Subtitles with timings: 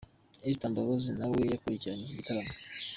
[0.47, 2.51] Esther Mbabazi nawe yakurikiranye iki gitaramo.